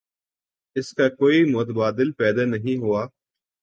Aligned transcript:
اس 0.75 0.91
کا 0.93 1.09
کوئی 1.09 1.43
متبادل 1.51 2.11
پیدا 2.11 2.45
نہیں 2.45 2.77
ہوا۔ 2.77 3.07